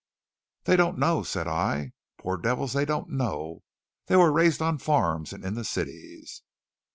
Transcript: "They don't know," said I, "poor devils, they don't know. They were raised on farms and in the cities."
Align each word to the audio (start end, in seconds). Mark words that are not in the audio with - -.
"They 0.63 0.75
don't 0.77 0.97
know," 0.97 1.21
said 1.21 1.47
I, 1.47 1.91
"poor 2.17 2.35
devils, 2.37 2.73
they 2.73 2.85
don't 2.85 3.09
know. 3.11 3.61
They 4.07 4.15
were 4.15 4.31
raised 4.31 4.59
on 4.59 4.79
farms 4.79 5.31
and 5.31 5.45
in 5.45 5.53
the 5.53 5.63
cities." 5.63 6.41